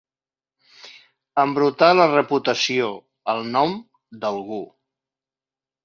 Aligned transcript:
Embrutar 1.43 1.91
la 1.99 2.09
reputació, 2.13 2.91
el 3.35 3.47
nom, 3.53 3.79
d'algú. 4.25 4.63